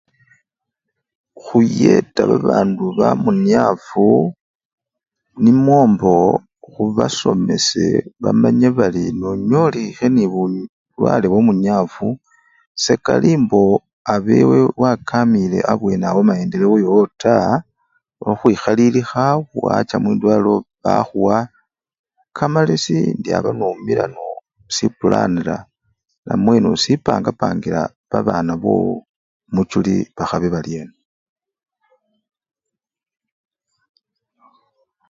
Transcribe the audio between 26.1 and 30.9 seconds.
namwe nosipangapangila babana bowo muchuli bakhabe barye.